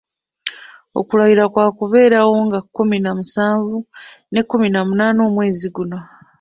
Okulayira 0.99 1.43
kwa 1.53 1.65
kubeerawo 1.77 2.35
nga 2.45 2.59
kkumi 2.63 2.97
na 3.03 3.11
musanvu 3.17 3.77
ne 4.31 4.41
kkumi 4.43 4.67
na 4.71 4.81
munaana 4.87 5.21
omwezi 5.27 5.67
guno. 5.75 5.99